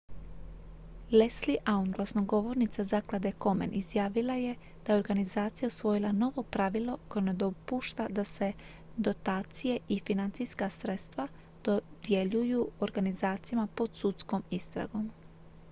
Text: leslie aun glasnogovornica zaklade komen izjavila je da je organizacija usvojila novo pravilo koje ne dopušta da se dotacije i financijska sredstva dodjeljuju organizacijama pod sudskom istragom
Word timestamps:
leslie 1.17 1.57
aun 1.71 1.91
glasnogovornica 1.95 2.83
zaklade 2.83 3.31
komen 3.43 3.73
izjavila 3.79 4.33
je 4.43 4.55
da 4.85 4.93
je 4.93 4.99
organizacija 5.01 5.67
usvojila 5.73 6.11
novo 6.11 6.43
pravilo 6.43 6.95
koje 7.07 7.23
ne 7.23 7.33
dopušta 7.43 8.07
da 8.19 8.23
se 8.23 8.51
dotacije 9.09 9.79
i 9.89 9.99
financijska 10.07 10.69
sredstva 10.69 11.27
dodjeljuju 11.69 12.69
organizacijama 12.87 13.67
pod 13.75 13.89
sudskom 13.93 14.43
istragom 14.51 15.11